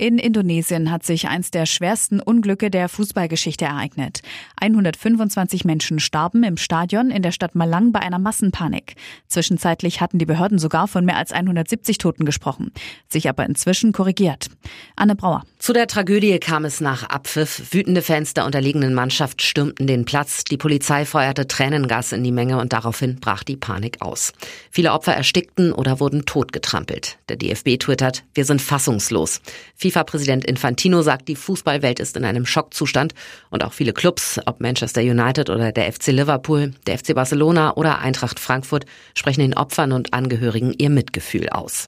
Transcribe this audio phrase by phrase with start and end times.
[0.00, 4.22] In Indonesien hat sich eins der schwersten Unglücke der Fußballgeschichte ereignet.
[4.58, 8.94] 125 Menschen starben im Stadion in der Stadt Malang bei einer Massenpanik.
[9.28, 12.72] Zwischenzeitlich hatten die Behörden sogar von mehr als 170 Toten gesprochen,
[13.10, 14.46] sich aber inzwischen korrigiert.
[14.96, 15.44] Anne Brauer.
[15.58, 17.74] Zu der Tragödie kam es nach Abpfiff.
[17.74, 20.44] Wütende Fans der unterlegenen Mannschaft stürmten den Platz.
[20.44, 24.32] Die Polizei feuerte Tränengas in die Menge und daraufhin brach die Panik aus.
[24.70, 27.18] Viele Opfer erstickten oder wurden totgetrampelt.
[27.28, 29.42] Der DFB twittert, wir sind fassungslos.
[29.90, 33.14] FIFA-Präsident Infantino sagt, die Fußballwelt ist in einem Schockzustand
[33.50, 37.98] und auch viele Clubs, ob Manchester United oder der FC Liverpool, der FC Barcelona oder
[37.98, 41.86] Eintracht Frankfurt, sprechen den Opfern und Angehörigen ihr Mitgefühl aus.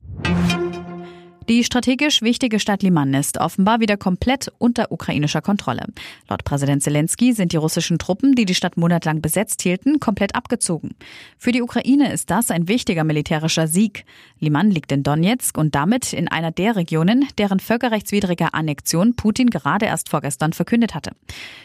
[1.48, 5.86] Die strategisch wichtige Stadt Liman ist offenbar wieder komplett unter ukrainischer Kontrolle.
[6.28, 10.94] Laut Präsident Zelensky sind die russischen Truppen, die die Stadt monatelang besetzt hielten, komplett abgezogen.
[11.38, 14.04] Für die Ukraine ist das ein wichtiger militärischer Sieg.
[14.38, 19.86] Liman liegt in Donetsk und damit in einer der Regionen, deren völkerrechtswidrige Annexion Putin gerade
[19.86, 21.10] erst vorgestern verkündet hatte.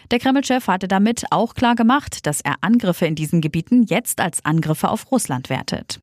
[0.10, 4.44] Der Kreml-Chef hatte damit auch klar gemacht, dass er Angriffe in diesen Gebieten jetzt als
[4.44, 6.00] Angriffe auf Russland wertet.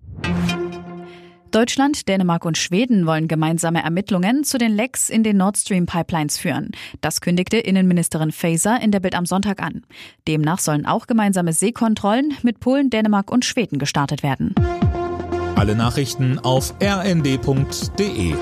[1.54, 6.36] Deutschland, Dänemark und Schweden wollen gemeinsame Ermittlungen zu den Lecks in den Nord Stream Pipelines
[6.36, 6.72] führen.
[7.00, 9.82] Das kündigte Innenministerin Faeser in der Bild am Sonntag an.
[10.26, 14.56] Demnach sollen auch gemeinsame Seekontrollen mit Polen, Dänemark und Schweden gestartet werden.
[15.54, 18.34] Alle Nachrichten auf rnd.de